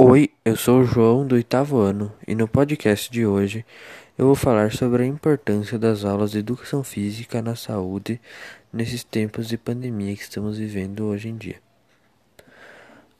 [0.00, 3.66] Oi, eu sou o João do oitavo ano e no podcast de hoje
[4.16, 8.20] eu vou falar sobre a importância das aulas de educação física na saúde
[8.72, 11.56] nesses tempos de pandemia que estamos vivendo hoje em dia.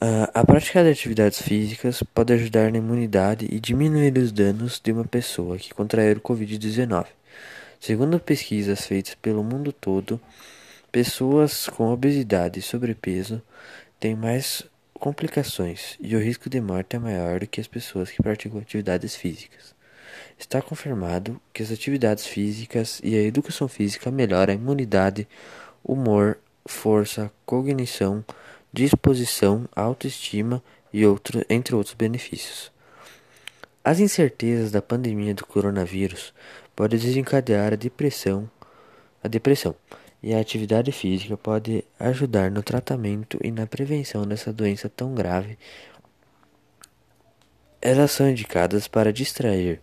[0.01, 4.92] Uh, a prática de atividades físicas pode ajudar na imunidade e diminuir os danos de
[4.92, 7.06] uma pessoa que contrair o Covid-19.
[7.81, 10.21] Segundo pesquisas feitas pelo mundo todo,
[10.92, 13.42] pessoas com obesidade e sobrepeso
[13.99, 14.63] têm mais
[14.99, 19.14] complicações e o risco de morte é maior do que as pessoas que praticam atividades
[19.14, 19.74] físicas.
[20.38, 25.26] Está confirmado que as atividades físicas e a educação física melhoram a imunidade,
[25.82, 28.24] humor, força, cognição,
[28.73, 32.70] disposição, autoestima e outro, entre outros benefícios.
[33.82, 36.34] As incertezas da pandemia do coronavírus
[36.76, 38.51] podem desencadear a depressão,
[39.23, 39.74] a depressão
[40.22, 45.59] e a atividade física pode ajudar no tratamento e na prevenção dessa doença tão grave.
[47.80, 49.80] Elas são indicadas para distrair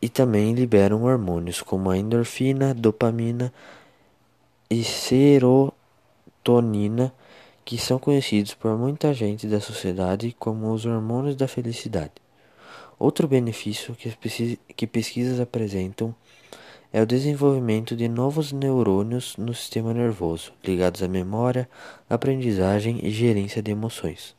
[0.00, 3.52] e também liberam hormônios como a endorfina, dopamina
[4.70, 5.72] e serotonina,
[7.64, 12.12] que são conhecidos por muita gente da sociedade como os hormônios da felicidade.
[12.98, 13.94] Outro benefício
[14.74, 16.14] que pesquisas apresentam
[16.96, 21.68] é o desenvolvimento de novos neurônios no sistema nervoso, ligados à memória,
[22.08, 24.34] aprendizagem e gerência de emoções.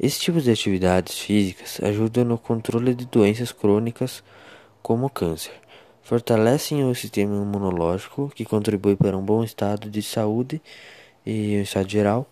[0.00, 4.24] Esse tipo de atividades físicas ajudam no controle de doenças crônicas
[4.82, 5.52] como o câncer,
[6.02, 10.62] fortalecem o sistema imunológico, que contribui para um bom estado de saúde
[11.26, 12.26] e um estado geral,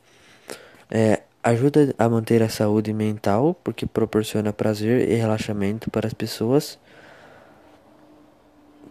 [0.90, 6.78] é, ajuda a manter a saúde mental, porque proporciona prazer e relaxamento para as pessoas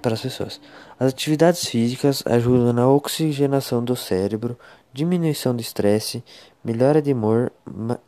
[0.05, 0.61] para as pessoas.
[0.99, 4.55] As atividades físicas ajudam na oxigenação do cérebro,
[4.93, 6.23] diminuição do estresse,
[6.63, 7.51] melhora de humor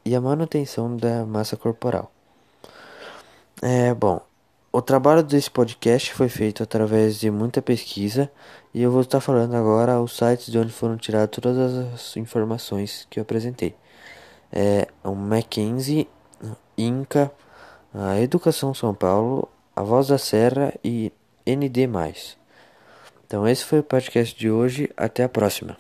[0.06, 2.12] e a manutenção da massa corporal.
[3.64, 4.22] É bom.
[4.72, 8.32] O trabalho desse podcast foi feito através de muita pesquisa
[8.72, 13.08] e eu vou estar falando agora os sites de onde foram tiradas todas as informações
[13.10, 13.74] que eu apresentei.
[14.52, 16.08] É o Mackenzie,
[16.78, 17.32] Inca,
[17.92, 21.12] a Educação São Paulo, a Voz da Serra e
[21.48, 21.88] ND.
[23.26, 25.78] Então esse foi o podcast de hoje, até a próxima.